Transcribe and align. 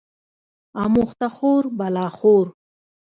اموخته 0.83 1.27
خور 1.35 1.63
بلا 1.77 2.07
خور 2.17 2.47